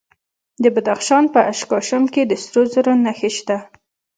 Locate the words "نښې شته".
3.03-3.57